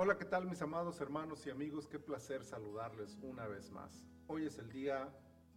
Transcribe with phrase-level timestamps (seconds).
[0.00, 1.88] Hola, ¿qué tal mis amados hermanos y amigos?
[1.88, 4.06] Qué placer saludarles una vez más.
[4.28, 5.12] Hoy es el día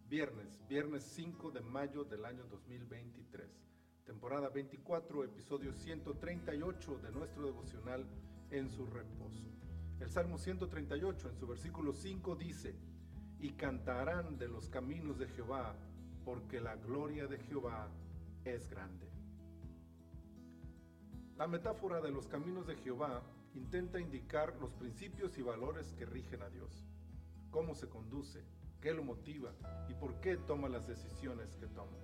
[0.08, 3.48] viernes, viernes 5 de mayo del año 2023,
[4.04, 8.04] temporada 24, episodio 138 de nuestro devocional
[8.50, 9.44] en su reposo.
[10.00, 12.74] El Salmo 138 en su versículo 5 dice,
[13.38, 15.76] y cantarán de los caminos de Jehová,
[16.24, 17.88] porque la gloria de Jehová
[18.44, 19.08] es grande.
[21.36, 23.22] La metáfora de los caminos de Jehová
[23.54, 26.84] intenta indicar los principios y valores que rigen a Dios,
[27.50, 28.44] cómo se conduce,
[28.80, 29.52] qué lo motiva
[29.88, 31.96] y por qué toma las decisiones que toma.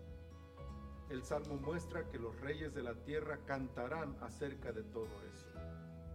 [1.10, 5.48] El Salmo muestra que los reyes de la tierra cantarán acerca de todo eso.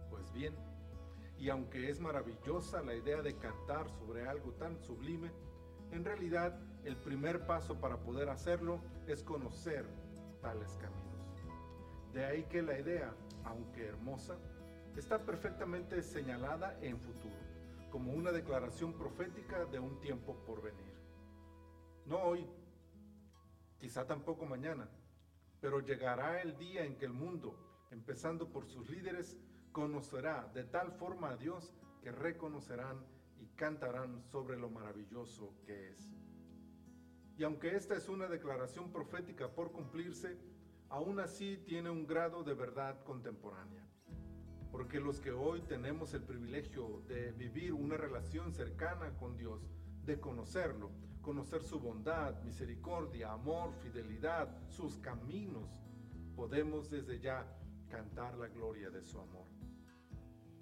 [0.08, 0.54] Pues bien,
[1.38, 5.32] y aunque es maravillosa la idea de cantar sobre algo tan sublime,
[5.90, 9.84] en realidad el primer paso para poder hacerlo es conocer
[10.40, 11.04] tales caminos.
[12.12, 13.12] De ahí que la idea,
[13.44, 14.38] aunque hermosa,
[14.96, 17.34] está perfectamente señalada en futuro,
[17.90, 20.94] como una declaración profética de un tiempo por venir.
[22.06, 22.46] No hoy,
[23.78, 24.88] quizá tampoco mañana,
[25.60, 27.56] pero llegará el día en que el mundo,
[27.90, 29.36] empezando por sus líderes,
[29.72, 33.04] conocerá de tal forma a Dios que reconocerán
[33.40, 36.14] y cantarán sobre lo maravilloso que es.
[37.36, 40.38] Y aunque esta es una declaración profética por cumplirse,
[40.88, 43.84] aún así tiene un grado de verdad contemporánea
[44.74, 49.70] porque los que hoy tenemos el privilegio de vivir una relación cercana con Dios,
[50.04, 50.90] de conocerlo,
[51.22, 55.80] conocer su bondad, misericordia, amor, fidelidad, sus caminos,
[56.34, 57.46] podemos desde ya
[57.88, 59.46] cantar la gloria de su amor.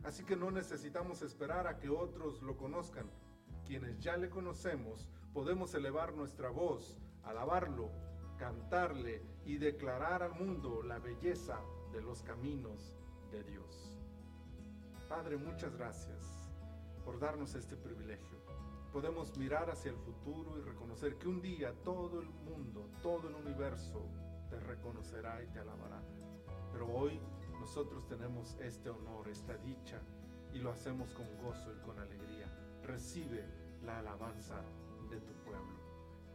[0.05, 3.11] Así que no necesitamos esperar a que otros lo conozcan.
[3.65, 7.91] Quienes ya le conocemos, podemos elevar nuestra voz, alabarlo,
[8.37, 11.59] cantarle y declarar al mundo la belleza
[11.95, 12.95] de los caminos
[13.31, 14.02] de Dios.
[15.13, 16.49] Padre, muchas gracias
[17.05, 18.39] por darnos este privilegio.
[18.95, 23.35] Podemos mirar hacia el futuro y reconocer que un día todo el mundo, todo el
[23.35, 24.09] universo
[24.49, 26.01] te reconocerá y te alabará.
[26.73, 27.21] Pero hoy
[27.61, 30.01] nosotros tenemos este honor, esta dicha,
[30.55, 32.47] y lo hacemos con gozo y con alegría.
[32.83, 33.45] Recibe
[33.83, 34.63] la alabanza
[35.11, 35.77] de tu pueblo.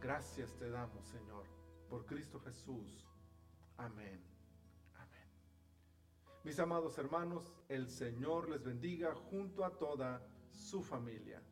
[0.00, 1.46] Gracias te damos, Señor,
[1.90, 3.08] por Cristo Jesús.
[6.48, 11.42] Mis amados hermanos, el Señor les bendiga junto a toda su familia.